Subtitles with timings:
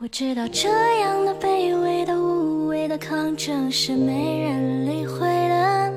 [0.00, 0.68] 我知道这
[1.00, 5.92] 样的卑微的无谓的抗争是没人理会的，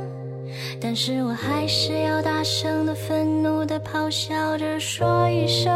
[0.79, 5.73] 但是我还是要大声的、愤怒的咆哮着说一声：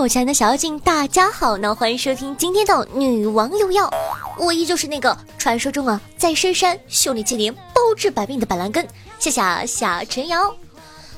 [0.00, 1.74] 我亲爱的小妖精，大家好呢！
[1.74, 3.92] 欢迎收听今天的女王有药，
[4.38, 8.88] 我依旧是那个传说中啊，在深山修炼千年、包治百病的板蓝根，
[9.18, 10.54] 谢谢夏晨瑶。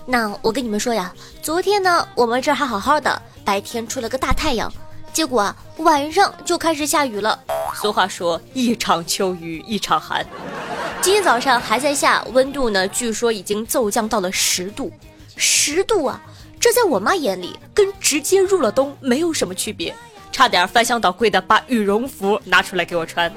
[0.04, 4.68] 那我跟你们说呀，昨天呢，我们这儿还好好的，白天出了个大太阳，
[5.12, 7.38] 结果啊，晚上就开始下雨了。
[7.76, 10.26] 俗话说，一场秋雨一场寒。
[11.00, 14.90] 今天早上还在下，温度呢，据说已经骤降到了十度，
[15.36, 16.20] 十度啊！
[16.62, 19.92] 这在我妈眼里跟直接入了冬没有什么区别，
[20.30, 23.28] 差点翻箱倒柜的把羽绒服拿出来给我穿。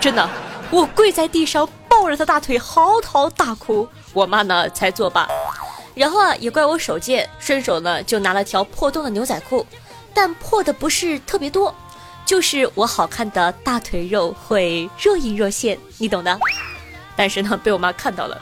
[0.00, 0.26] 真的，
[0.70, 5.28] 我跪在地上抱着她大腿嚎啕大哭，我妈呢才作罢。
[5.94, 9.66] 然后啊，也怪我手贱，顺手呢就拿了条破洞的牛仔裤，
[10.14, 11.74] 但破的不是特别多，
[12.24, 16.38] 就是我好看的大腿肉会若隐若现，你懂的。
[17.14, 18.40] 但是呢，被我妈看到了。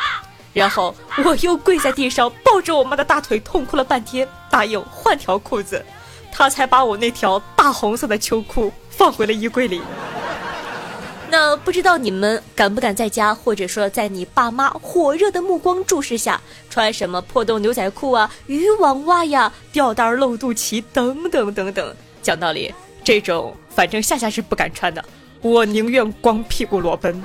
[0.52, 5.84] 然后我又跪在地上抱着我妈的大腿痛哭了半天，答应换条裤子，
[6.30, 9.80] 她才把我那条大红色的秋裤放回了衣柜里。
[11.30, 21.96] 那不知道你们敢不敢在家，或者说在你爸妈火热的目光注视下，穿什么破洞牛仔裤啊、渔网袜呀、吊带露肚脐等等等等？
[22.20, 25.02] 讲道理，这种反正夏夏是不敢穿的，
[25.40, 27.22] 我宁愿光屁股裸奔。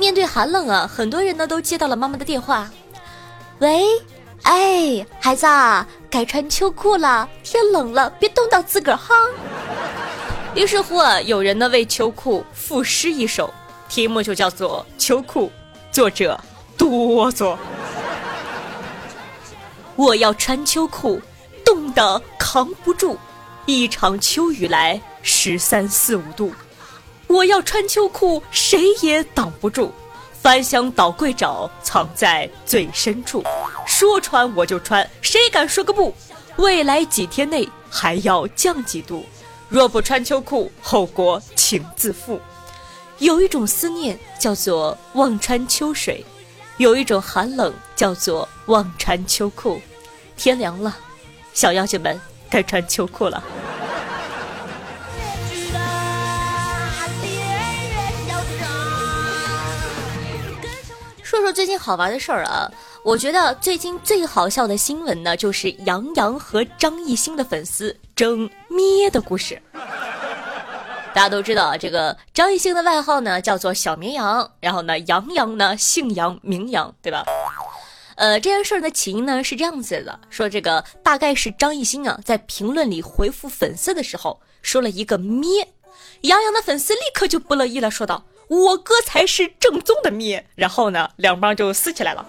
[0.00, 2.70] 面对寒冷啊，很多人呢都接到了妈妈的电话。
[3.58, 3.84] 喂，
[4.44, 9.14] 哎，孩子啊，该穿秋裤了，天冷了，别冻到自个儿哈。
[10.54, 13.52] 于是乎啊，有人呢为秋裤赋诗一首，
[13.90, 15.48] 题目就叫做《秋裤》，
[15.92, 16.40] 作者
[16.78, 17.54] 哆嗦。
[19.96, 21.20] 我要穿秋裤，
[21.62, 23.18] 冻得扛不住，
[23.66, 26.50] 一场秋雨来，十三四五度。
[27.30, 29.92] 我要穿秋裤，谁也挡不住。
[30.42, 33.44] 翻箱倒柜找，藏在最深处。
[33.86, 36.12] 说穿我就穿，谁敢说个不？
[36.56, 39.24] 未来几天内还要降几度。
[39.68, 42.40] 若不穿秋裤，后果请自负。
[43.18, 46.26] 有一种思念叫做忘穿秋水，
[46.78, 49.80] 有一种寒冷叫做忘穿秋裤。
[50.36, 50.96] 天凉了，
[51.54, 52.20] 小妖精们
[52.50, 53.40] 该穿秋裤了。
[61.30, 62.68] 说说最近好玩的事儿啊！
[63.04, 69.62] 我觉得最近最好笑的新闻呢，就是杨洋和张艺兴的粉丝争咩的故事。
[71.14, 77.24] 大家都知道啊，这个张艺兴的外号呢叫做小绵羊，然后呢，杨洋呢姓杨名扬，对吧？
[78.16, 85.68] 呃，这件事儿的起因呢是这样子的，说这个大概是张艺兴啊在评论里回复粉丝的时候说了一个咩，
[86.22, 88.24] 杨洋的粉丝立刻就不乐意了，说道。
[88.50, 92.26] 我哥才是正宗的咩，然后呢，两帮就撕起来了。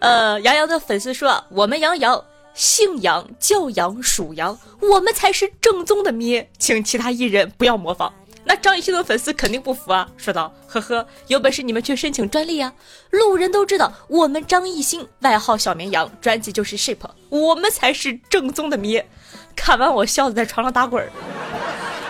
[0.00, 2.22] 呃，杨洋的粉丝说：“我们杨洋
[2.52, 8.12] 姓杨，叫杨，属羊，我们才是正宗的咩，请其他艺人不要模仿。”
[8.44, 12.70] 那张艺兴的粉丝肯定不服啊，说道：“呵呵，有本事你们去申请专利啊！
[13.08, 16.98] 路人都知道，我们张艺兴外号小绵羊，专辑就是 Ship，
[17.30, 19.08] 我们才是正宗的咩。”
[19.56, 21.08] 看完我笑的在床上打滚儿，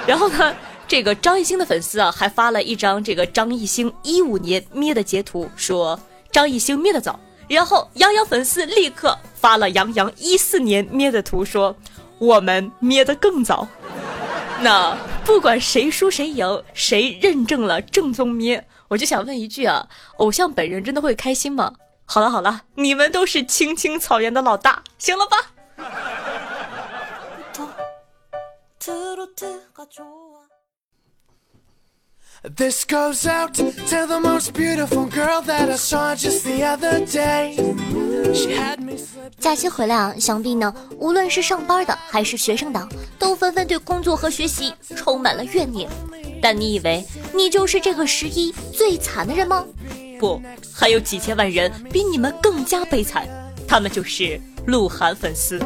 [0.04, 0.53] 然后呢？
[0.94, 5.99] 这个张艺兴的粉丝啊，还发了一张这个张艺兴一五年咩的截图，说
[6.31, 7.19] 张艺兴咩的早。
[7.49, 11.75] 然后杨洋粉丝立刻发了杨洋一四年咩的图，说
[12.21, 13.66] 我们咩的更早。
[14.62, 19.88] 那不管谁输谁赢，谁认证了正宗咩，我就想问一句啊，
[20.19, 21.72] 偶像本人真的会开心吗？
[22.05, 25.38] 好了好了，你们都是青青草原的老大，行了吧
[32.44, 37.56] ？This goes out to the most beautiful girl that I saw just the other day.
[38.35, 38.99] She had me.
[39.38, 42.87] 假期回来啊，想必呢，无论是上班的还是学生党，
[43.19, 45.88] 都纷纷对工作和学习充满了怨念。
[46.43, 47.02] 但你以为
[47.35, 49.64] 你就是这个十一最惨的人吗？
[50.20, 50.41] 不，
[50.73, 53.26] 还有几千万人比你们更加悲惨，
[53.67, 55.58] 他们就是鹿晗粉丝。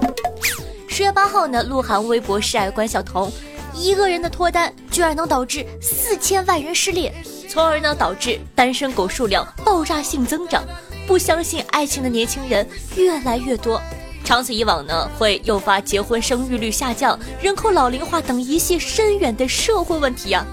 [0.88, 3.30] 十月八号呢，鹿晗微博示爱关晓彤。
[3.78, 7.14] 一个人的脱单居然能导致四千万人失恋，
[7.48, 10.64] 从而呢导致单身狗数量爆炸性增长，
[11.06, 13.80] 不相信爱情的年轻人越来越多。
[14.24, 20.44] 长此以往呢，会诱发结婚生育率下降、人口老龄化等一系深远的社会问题啊。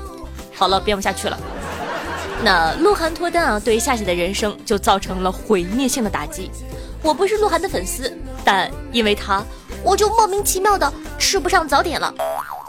[0.54, 1.38] 好了，编不下去了。
[2.44, 6.52] 那鹿晗脱单啊，对夏夏的人生就造成了毁灭性的打击。
[7.02, 9.44] 我不是鹿晗的粉丝，但因为他，
[9.84, 12.14] 我就莫名其妙的吃不上早点了。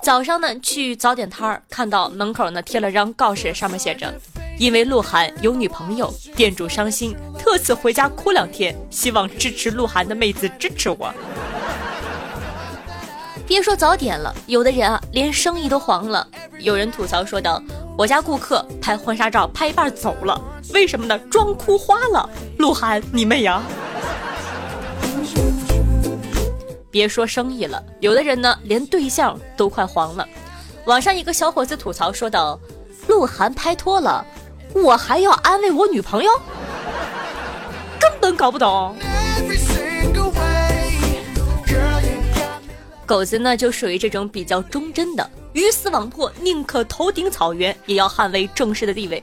[0.07, 4.15] 早上呢，去早点摊儿，看到门口呢贴了张告示，上面写着
[4.57, 11.13] ：“因为鹿晗有女朋友，店主伤心，特此回家哭两天，希望支持鹿晗的妹子支持我。
[13.49, 16.25] ”别说早点了，有的人啊，连生意都黄了。
[16.61, 17.61] 有人吐槽说道
[17.99, 20.41] ：“我家顾客拍婚纱照拍一半走了，
[20.73, 21.19] 为什么呢？
[21.29, 22.31] 妆哭花了。
[22.59, 23.61] 鹿晗，你妹呀！”
[26.97, 30.27] 别说生意了，有的人呢，连对象都快黄了。
[30.87, 32.59] 网上一个小伙子吐槽说道
[33.07, 34.25] ：“鹿晗拍拖了，
[34.73, 36.31] 我还要安慰我女朋友，
[38.01, 38.97] 根本搞不懂。”
[43.07, 49.23] 狗子呢，就属于这种比较忠贞的，鱼死网破，宁可头顶草原，也要捍卫正式的地位。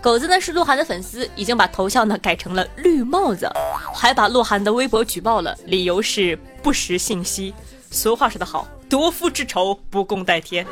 [0.00, 3.46] 狗子呢是鹿晗的粉丝，已经把头像呢改成了绿帽子，
[3.94, 7.52] 还把鹿晗的微博举报了，理由是不实信息。
[7.90, 10.66] 俗话说得好，夺夫之仇不共戴天。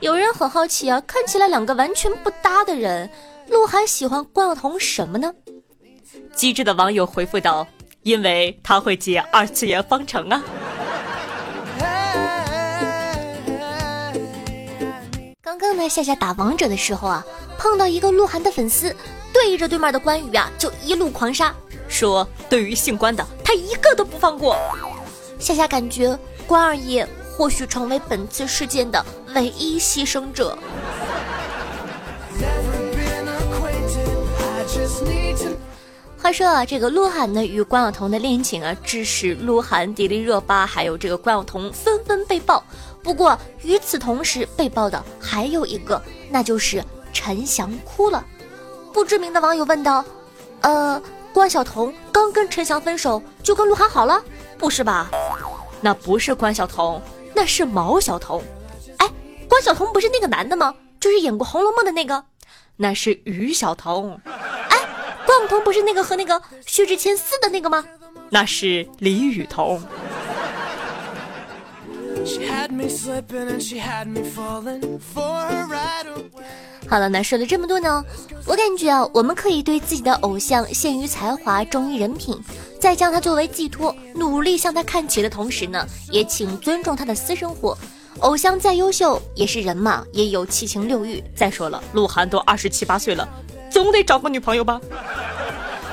[0.00, 3.08] 有人很好奇啊，看起来两个完全不搭的人，
[3.48, 5.32] 鹿晗喜欢关晓彤什么呢？
[6.34, 7.68] 机智的网友回复道。
[8.02, 10.42] 因为他会解二次元方程啊！
[15.42, 17.24] 刚刚呢，夏夏打王者的时候啊，
[17.58, 18.94] 碰到一个鹿晗的粉丝，
[19.32, 21.54] 对着对面的关羽啊，就一路狂杀，
[21.88, 24.56] 说对于姓关的，他一个都不放过。
[25.38, 27.06] 夏夏感觉关二爷
[27.36, 29.04] 或许成为本次事件的
[29.34, 30.56] 唯一牺牲者。
[36.32, 42.62] 说啊，这个鹿晗呢与关晓彤的恋情啊，致使鹿晗、迪丽热巴还有这个关晓彤纷纷被爆。
[43.02, 48.24] 不过与此同时被爆的还有一个，那就是陈翔哭了。
[48.92, 50.04] 不知名的网友问道
[50.60, 51.00] ：“呃，
[51.32, 54.22] 关晓彤刚跟陈翔分手，就跟鹿晗好了？
[54.58, 55.10] 不是吧？
[55.80, 57.00] 那不是关晓彤，
[57.34, 58.42] 那是毛晓彤。
[58.98, 59.08] 哎，
[59.48, 60.74] 关晓彤不是那个男的吗？
[61.00, 62.22] 就是演过《红楼梦》的那个，
[62.76, 64.20] 那是于晓彤。”
[65.30, 67.84] 关晓彤不是那个和那个薛之谦似的那个吗？
[68.30, 69.80] 那是李雨桐。
[76.88, 78.04] 好了，那说了这么多呢，
[78.44, 82.36] 我感觉啊，我们可以对自己的偶像限于才华，忠于人品，
[82.80, 87.78] 在将他作为寄托，努力向他看齐的同时呢，也请尊重他的私生活。
[88.18, 91.22] 偶像再优秀也是人嘛，也有七情六欲。
[91.36, 93.28] 再说了，鹿晗都二十七八岁了。
[93.70, 94.80] 总得找个女朋友吧。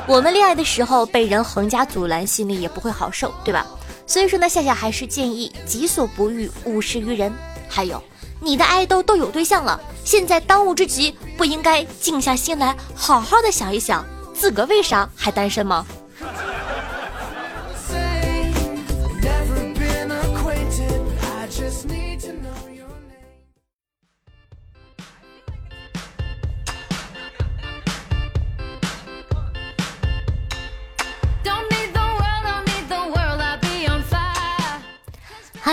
[0.08, 3.66] 我们恋爱的时候被人横加阻拦，心里也不会好受，对吧？
[4.06, 7.32] 所以说呢，夏夏还是建议己所不欲，勿施于人。
[7.68, 8.02] 还有，
[8.40, 15.86] 你的爱豆都有对象了，现在当务之急不应该静下心来，好好的想一想，自个为啥还单身吗？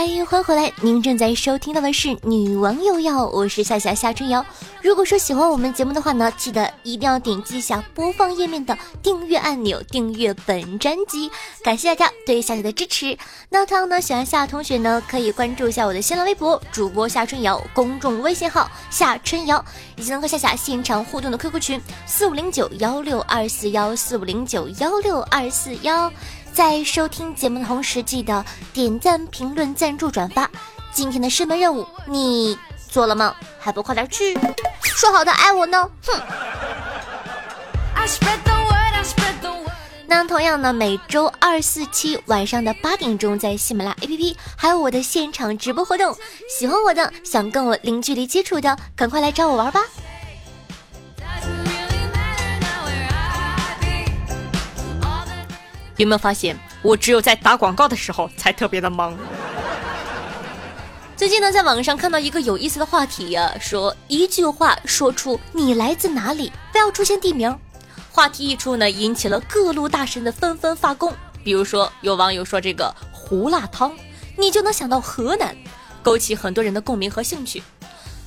[0.05, 4.45] 欢迎回来，您正在收听到的是《女王有药》，我是夏夏夏春瑶。
[4.83, 11.31] 如果说喜欢我们节目的话呢，记得一定要点击一下播放页面的订阅按钮，订阅本专辑。
[11.63, 13.17] 感谢大家对夏夏的支持。
[13.49, 19.65] 那同样呢，喜欢夏同学呢，可以关注一下我的新浪微博主播夏春瑶，公众微信号夏春瑶，
[19.97, 26.13] 以及能和夏夏现场互动的 QQ 群四五零九幺六二四幺四五零九幺六二四幺。
[26.55, 30.49] 在收听节目的同时，记得点赞、评论、赞助、转发。
[30.93, 32.57] 今天的师门任务你
[32.89, 33.35] 做了吗？
[33.59, 34.39] 还不快点去！
[34.83, 35.91] 说好的爱我呢？
[36.07, 36.21] 哼！
[40.07, 46.17] 那同样呢，每周二、四、七晚上的八点钟，在喜马拉雅 APP 还有我的现场直播活动。
[46.57, 49.81] 喜欢我的，想跟我零距离接触的，赶快来找我玩吧！
[55.97, 59.17] 有没有发现，我只有在打广告的时候才特别的忙？
[61.17, 67.57] 最近呢，在网上看到一个有意思的话题呀，说一句话说出你来自哪里，不要出现地名。
[68.11, 71.13] 话题一出呢，引起了各路大神的纷纷发功。
[71.45, 73.93] 比如说，有网友说这个胡辣汤，
[74.37, 75.57] 你就能想到河南，
[76.03, 77.63] 勾起很多人的共鸣和兴趣。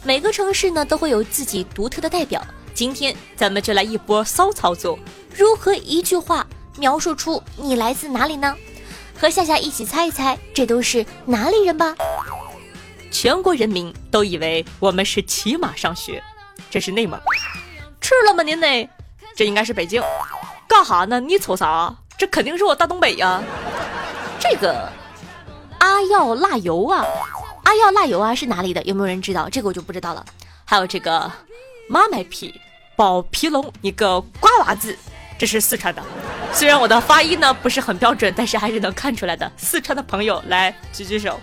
[0.04, 2.42] 每个城市呢，都会有自己独特的代表。
[2.74, 4.98] 今天咱们就来一波骚操作，
[5.36, 6.48] 如何一句话？
[6.78, 8.56] 描述出你来自哪里呢？
[9.20, 11.96] 和夏夏一起猜一猜，这都是哪里人吧？
[13.10, 16.22] 全国人民都以为我们是骑马上学，
[16.70, 17.20] 这是内蒙。
[18.00, 18.68] 吃了吗您呢？
[19.36, 20.02] 这应该是北京。
[20.68, 21.20] 干哈呢？
[21.20, 21.96] 你瞅啥？
[22.18, 23.42] 这肯定是我大东北呀。
[24.40, 24.92] 这个
[25.80, 27.04] 阿耀辣油啊，
[27.64, 28.84] 阿耀辣油啊是哪里的？
[28.84, 29.50] 有没有人知道？
[29.50, 30.24] 这个我就不知道了。
[30.64, 31.32] 还有这个
[31.90, 32.54] 妈卖皮
[32.96, 34.96] 包皮龙，你个瓜娃子，
[35.40, 36.04] 这是四川的。
[36.58, 39.52] 虽然我的发音呢不是很标准，但是还是能看出来的。
[39.58, 41.40] 四川的朋友来举举手。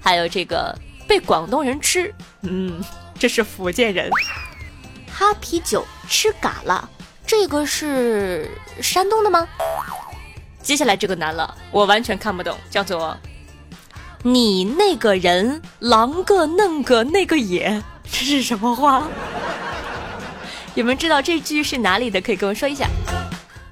[0.00, 0.76] 还有这个
[1.06, 2.12] 被广东人吃，
[2.42, 2.82] 嗯，
[3.16, 4.10] 这是福建人。
[5.08, 6.90] 哈啤酒吃嘎了，
[7.24, 8.50] 这个是
[8.82, 9.46] 山东的吗？
[10.60, 13.16] 接下来这个难了，我完全看不懂，叫做
[14.24, 19.06] 你那个人狼个弄个那个也，这是什么话？
[20.74, 22.20] 有没有知道这句是哪里的？
[22.20, 22.88] 可以跟我说一下。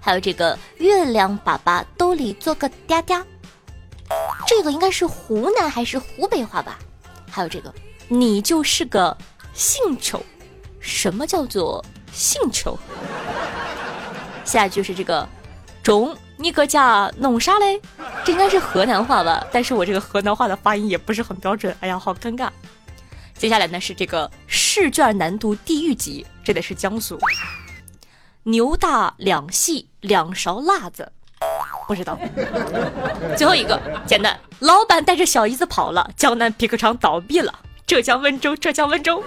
[0.05, 3.23] 还有这个月亮粑粑兜里做个嗲嗲。
[4.47, 6.77] 这个应该是湖南还是湖北话吧？
[7.31, 7.73] 还有这个，
[8.09, 9.17] 你就是个
[9.55, 10.21] 性球。
[10.81, 11.83] 什么叫做
[12.13, 12.77] 性球？
[14.45, 15.27] 下一句是这个，
[15.85, 17.81] 中，你搁家弄啥嘞？
[18.25, 19.47] 这应该是河南话吧？
[19.53, 21.75] 但是我这个河南话的发音也不是很标准。
[21.79, 22.51] 哎呀，好尴尬。
[23.39, 27.17] 接下来呢是这个试卷难度地狱级，这得是江苏。
[28.43, 31.11] 牛大两系两勺辣子。
[31.89, 32.17] 不知道，
[33.37, 37.53] 最后一个简单，老板带着小姨子跑了，江南皮革厂倒闭了，
[37.87, 39.23] 浙江温州，浙江温州，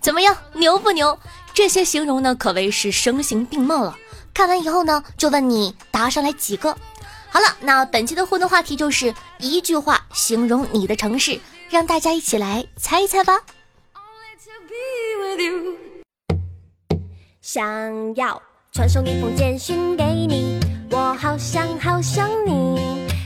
[0.00, 1.18] 怎么样，牛不牛？
[1.52, 3.98] 这些形容呢，可谓是声形并茂了。
[4.32, 6.76] 看完以后呢，就问你答上来几个。
[7.28, 13.40] 好了，那本期的互动话题就是一句话形容你的城市，让大家一起来猜一猜吧。
[17.42, 18.40] 想要。
[18.70, 20.60] 传送一封简讯给你，
[20.92, 22.78] 我好想好想你，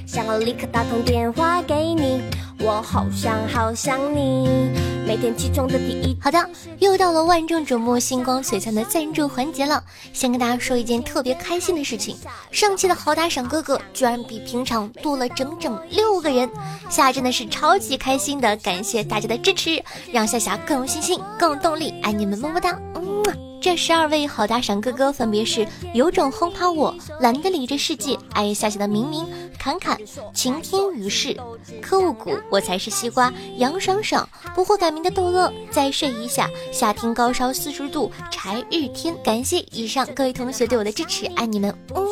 [0.07, 2.23] 想要立刻打通电话给你，
[2.59, 4.71] 我好想好想你。
[5.07, 9.85] 每天起床的第一，好的，又到了万众瞩目、星光璀璨的赞助环节了。
[10.15, 12.17] 先跟大家说一件特别开心的事情，
[12.51, 16.51] 上期的好打赏哥哥居然比平常多了整整六个人，
[16.89, 23.16] 夏真的是超级开心的，感谢大家的支持，让夏夏更有信心、更有动力，爱你们么么哒，嗯。
[23.61, 29.27] 这十二位好打赏哥哥分别是：有种轰趴我，懒得理这世界，爱夏夏的明明，
[29.59, 29.99] 侃侃，
[30.33, 31.37] 晴天雨势，
[31.83, 39.17] 科务谷，我才是西瓜，杨爽爽，不惑改名的逗乐，再睡一下，夏天高烧四十度，柴日天。
[39.25, 41.75] 感谢以上各位同学对我的支持，爱你们。
[41.95, 42.07] 嗯，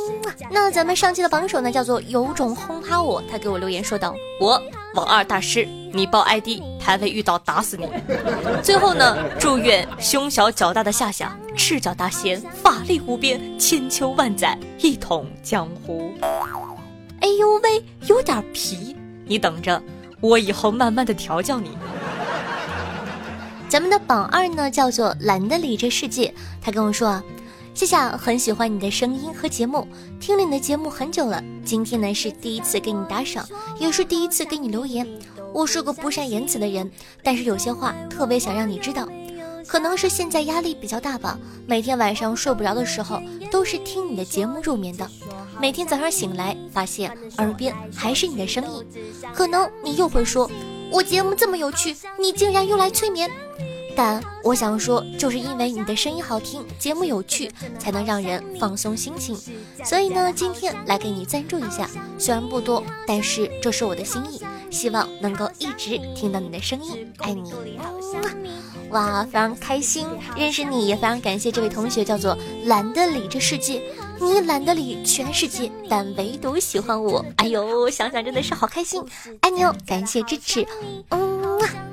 [0.51, 4.61] 那咱们上期的榜首呢，叫做有种轰趴我，他给我留言说道：我
[4.95, 7.89] 王二大师，你报 ID，排位遇到打死你。
[8.63, 11.37] 最后呢，祝愿胸小脚大的夏夏。
[11.57, 16.13] 赤脚大仙，法力无边，千秋万载一统江湖。
[17.21, 19.81] 哎呦喂，有点皮，你等着，
[20.21, 21.79] 我以后慢慢的调教你。
[23.69, 26.35] 咱们的榜二呢，叫做懒得理这世界。
[26.61, 27.23] 他跟我说啊，
[27.73, 29.87] 夏夏很喜欢你的声音和节目，
[30.19, 31.41] 听了你的节目很久了。
[31.65, 33.49] 今天呢是第一次给你打赏，
[33.79, 35.07] 也是第一次给你留言。
[35.55, 36.91] 我是个不善言辞的人，
[37.23, 39.09] 但是有些话特别想让你知道。
[39.69, 45.09] 可能是现在压力比较大吧，每天晚上睡不着的时候都是听你的节目入眠的。
[45.61, 48.85] 每天早上醒来，发现耳边还是你的声音。
[49.33, 50.51] 可能你又会说，
[50.91, 53.31] 我节目这么有趣，你竟然用来催眠。
[53.97, 59.39] 但我想说，就是因为你的声音好听，节目有趣，才能让人放松心情。
[59.85, 64.43] 所以呢，今天来给你赞助一下，虽然不多，但是这是我的心意，
[64.75, 67.52] 希望能够一直听到你的声音，爱你。
[68.90, 73.81] 哇，非常开心认识你，也非常感谢这位同学，叫做懒得理这世界，
[74.21, 77.25] 你懒得理全世界，但唯独喜欢我。
[77.37, 79.02] 哎呦，想想真的是好开心，
[79.40, 80.66] 爱你哦，感谢支持，
[81.11, 81.84] 嗯。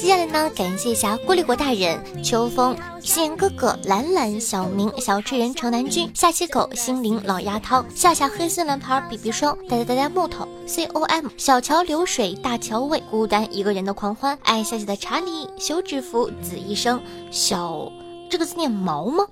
[0.00, 17.02] 接下来呢，感谢一下郭立国大人、秋风、夕颜哥哥、懒懒、小明、小智人、城南君、下期狗、心灵、老鸭汤、夏夏黑丝蓝牌、B B 霜、呆呆呆呆木头、C O M、小桥流水、大桥尾、孤单一个人的狂欢、爱夏夏的查理、休止符、子医生、
[17.32, 17.90] 小
[18.30, 19.26] 这个字念毛吗？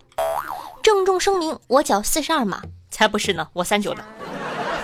[0.82, 4.04] 郑重声明，我脚四十二码，才不是呢，我三九的。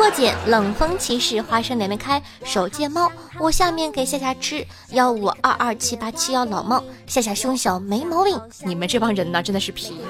[0.02, 8.36] 破解冷风骑士花生连连开手贱猫，我下面给夏夏吃幺五二二七八七幺老猫，夏夏胸小没毛病。
[8.64, 10.00] 你们这帮人呢，真的是皮。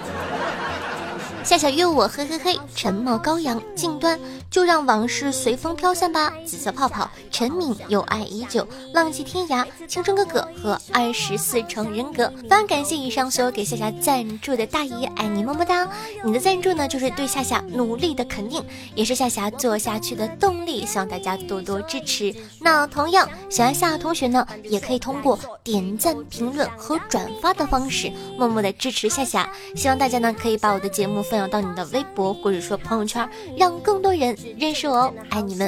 [1.44, 4.18] 夏夏约我，嘿嘿嘿，沉默羔羊，近端
[4.48, 6.32] 就让往事随风飘散吧。
[6.46, 12.32] 紫色泡泡，陈敏，有爱已久，浪迹天涯，青春哥哥和二十四重人格。
[12.42, 15.88] 非常感谢以上所有给夏夏赞助的大爷，爱你么么哒！
[16.24, 20.86] 你的赞助呢，就是对夏夏努力的肯定，也是夏夏做下去的动力。
[20.86, 22.32] 希望大家多多支持。
[22.60, 29.50] 那同样，喜欢夏夏同学呢，也可以通过点赞、评论和转发的方式，默默的支持夏夏。
[29.74, 31.20] 希望大家呢，可以把我的节目。
[31.32, 35.14] 分享到你的微博或者说朋友圈，让更多人认识我哦！
[35.30, 35.66] 爱你们。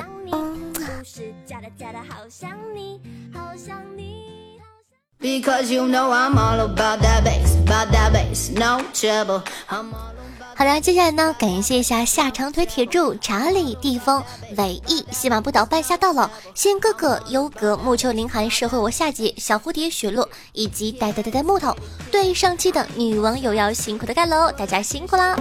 [10.56, 14.23] 好了，接下来呢，感谢一下下长腿铁柱、查理、地风、
[14.56, 21.75] 伟毅、西马不倒、半夏到老、仙哥哥、优格、木秋、林寒、社会我夏姐、小蝴蝶、雪落以及呆呆呆呆木头。
[22.11, 25.37] 对上期的女网友要辛苦的盖楼，大家辛苦啦！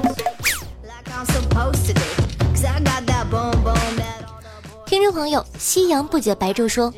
[4.87, 6.91] 听众朋友，夕阳不解白昼说，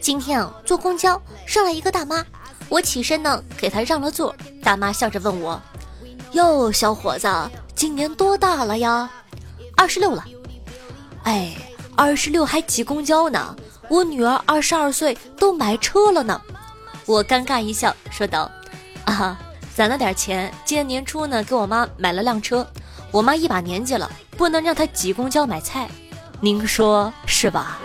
[0.00, 2.22] 今天啊，坐公交上来一个大妈，
[2.68, 5.60] 我起身呢给她让了座，大妈笑着问我。
[6.32, 7.28] 哟，小伙子，
[7.74, 9.10] 今年多大了呀？
[9.76, 10.24] 二十六了。
[11.24, 11.56] 哎，
[11.96, 13.54] 二十六还挤公交呢？
[13.88, 16.40] 我女儿二十二岁都买车了呢。
[17.06, 18.50] 我尴尬一笑，说道
[19.04, 19.38] ：“啊，
[19.74, 22.66] 攒了点钱，今年年初呢，给我妈买了辆车。
[23.10, 25.88] 我妈一把年纪了，不能让她挤公交买菜，
[26.40, 27.78] 您说是吧？”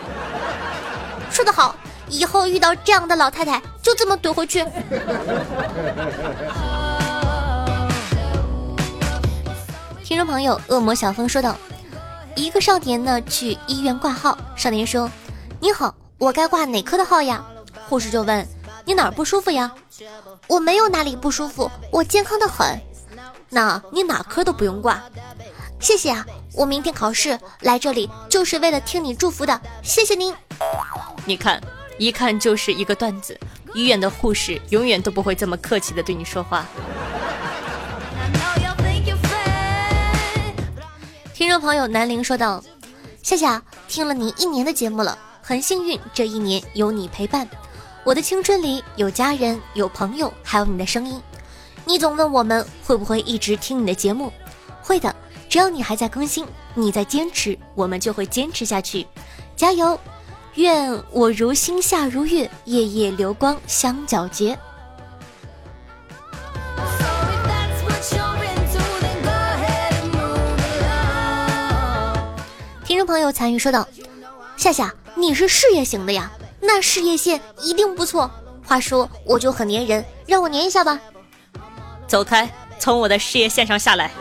[1.30, 1.76] 说得好，
[2.08, 4.66] 以后遇到这样的老太太，就这么怼回去。
[10.08, 11.58] 听众朋友，恶魔小峰说道
[12.34, 15.12] ：“一个少年呢去医院挂号，少年说
[15.60, 17.46] ：‘你好，我该挂哪科的号呀？’
[17.90, 18.48] 护士就问
[18.88, 19.70] ：‘你哪儿不舒服呀？’
[20.48, 22.80] 我没有哪里不舒服，我健康的很。
[23.50, 25.04] 那你哪科都不用挂，
[25.78, 26.26] 谢谢啊！
[26.54, 30.34] 我明天考试来这里就是为了听你祝福的，谢谢您。
[31.26, 31.62] 你看，
[31.98, 33.38] 一看就是一个段子。
[33.74, 36.66] 医院的护士永远都不会这么客气的对你说话。”
[41.48, 42.62] 听众朋友南陵说道
[43.24, 47.48] ：“夏夏听了你一年的节目了，很幸运这一年有你陪伴，
[48.04, 51.22] 我的青春里有家人、有朋友，还有你的声音。
[51.86, 54.30] 你总问我们会不会一直听你的节目，
[54.84, 55.16] 会的，
[55.48, 59.08] 只要你还在更新，你在坚持，我们就会坚持下去，
[59.56, 59.98] 加油！
[60.56, 64.60] 愿我如星夏如月，夜夜流光相皎洁。”
[73.08, 73.88] 朋友参与说道
[74.58, 78.30] ：“夏夏，你是事业型的呀，那事业线一定不错。
[78.66, 81.00] 话说我就很粘人，让我粘一下吧。
[82.06, 84.12] 走开，从我的事业线上下来。”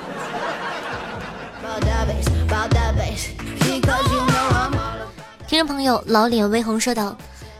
[5.48, 7.16] 听众朋友老脸微红说道：“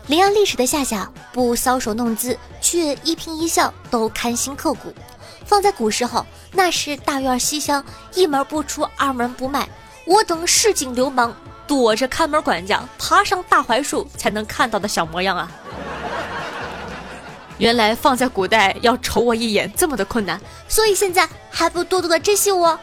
[0.07, 4.95] 临安历史的夏夏不搔首弄姿，却一颦一笑都堪心刻骨。
[5.45, 7.85] 放在古时候，那是大院西厢，
[8.15, 9.69] 一门不出，二门不迈。”
[10.07, 11.35] 我等市井流氓
[11.67, 15.51] 躲着看门管家爬上大槐树才能看到的小模样啊！
[17.59, 22.79] 原来放在古代要瞅我一眼这么的困难，所以现在还不多多的珍惜我。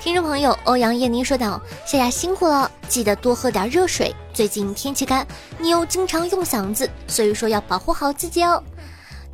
[0.00, 4.12] 听众朋友欧阳燕妮说道：“夏夏辛苦了，记得多喝点热水。
[4.32, 5.24] 最近天气干，
[5.58, 8.60] 你又经常用嗓子，所以说要保护好自己哦。”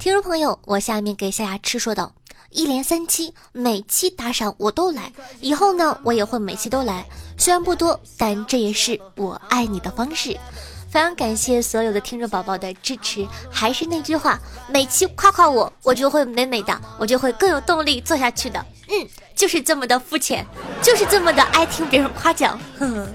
[0.02, 2.10] 听众朋友，我下面给夏牙吃说道：
[2.50, 7.06] 一连三期，每期打赏我都来，以后呢，我也会每期都来，
[7.38, 10.36] 虽然不多，但这也是我爱你的方式。
[10.90, 18.58] 非常感谢所有的听众宝宝的支持，还是那句话，每期夸夸我，我就会美美的，我就会更有动力做下去的。
[18.88, 20.44] 嗯，就是这么的肤浅，
[20.82, 22.58] 就是这么的爱听别人夸奖。
[22.76, 23.08] 呵呵。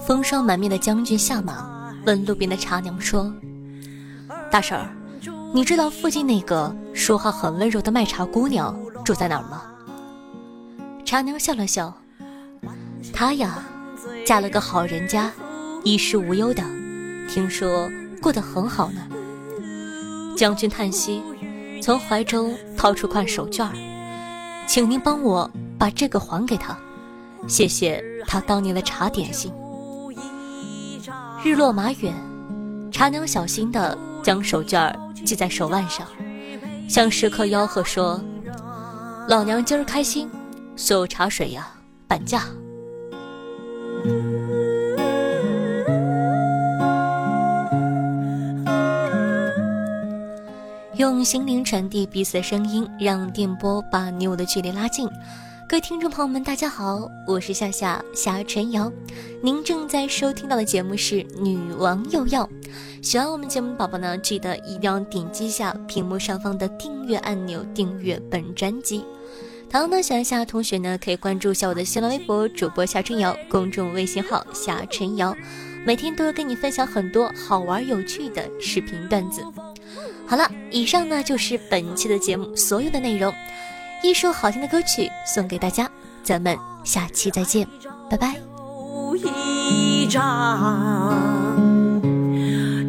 [0.00, 3.32] 风霜满面的将军下马，问路边的茶娘说
[4.50, 4.90] ：“大婶儿，
[5.54, 9.62] 你知道附近那个说话很温柔的卖茶姑娘住在哪儿吗？”
[11.04, 11.92] 茶娘笑了笑
[13.12, 13.62] ：“她呀。”
[14.24, 15.32] 嫁了个好人家，
[15.84, 16.62] 衣食无忧的，
[17.30, 17.88] 听说
[18.20, 19.00] 过得很好呢。
[20.36, 21.22] 将军叹息，
[21.82, 23.70] 从怀中掏出块手绢，
[24.66, 26.76] 请您帮我把这个还给他，
[27.46, 29.52] 谢谢他当年的茶点心。
[31.44, 32.12] 日落马远，
[32.90, 36.06] 茶娘小心地将手绢儿系在手腕上，
[36.88, 38.20] 向食客吆喝说
[39.28, 40.28] ：“老娘今儿开心，
[40.76, 41.68] 所有茶水呀，
[42.06, 42.42] 半价。”
[50.96, 55.08] 用心灵传递彼此的声音，让电波把你我的距离拉近。
[55.68, 58.90] 各位听众朋友们，大家好，我是夏夏夏晨瑶，
[59.42, 62.42] 您正在收听到的节目是《女王又要》。
[63.02, 69.04] 喜欢我们节目宝宝呢，记得一定要点击一下屏幕上方的订阅按钮，订阅本专辑。
[69.68, 75.36] 同样呢，喜欢夏同学呢，可以关注一下我的新浪微博主播夏春瑶，公众微信号夏春瑶，
[75.84, 79.44] 每天都会跟你分享很多好玩有趣的视频段子。
[80.26, 83.30] 好了，以上呢就是本期的节目所有的内容。
[84.02, 85.90] 一首好听的歌曲送给大家，
[86.22, 87.66] 咱们下期再见，
[88.08, 88.36] 拜拜。
[89.16, 90.06] 一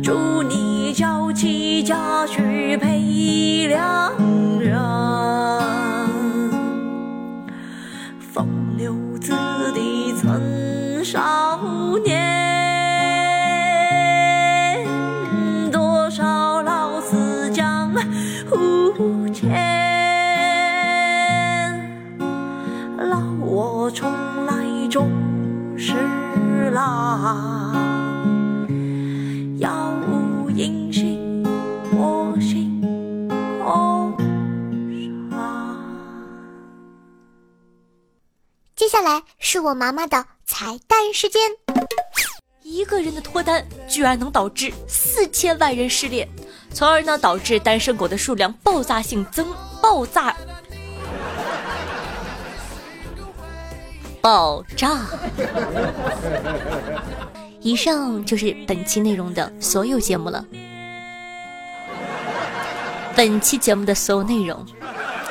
[0.04, 4.14] 祝你娇妻佳婿配良
[4.60, 4.80] 人，
[38.76, 41.42] 接下来是我妈妈的彩蛋时间。
[42.62, 46.28] 一个人的脱单居然能导致四千万人失恋，
[46.74, 49.48] 从而呢导致单身狗的数量爆炸性增
[49.82, 50.36] 爆炸。
[54.22, 55.08] 爆炸！
[57.62, 60.46] 以上就是本期内容的所有节目了。
[63.16, 64.66] 本期节目的所有内容，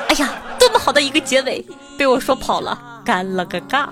[0.09, 1.65] 哎呀，多么好的一个结尾，
[1.97, 3.89] 被我说跑了，干了个尬。